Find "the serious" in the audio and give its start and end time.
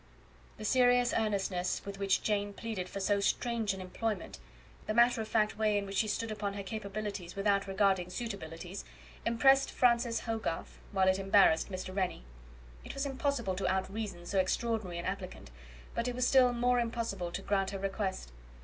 0.57-1.13